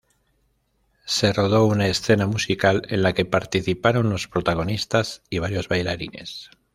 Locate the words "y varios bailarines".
5.29-6.49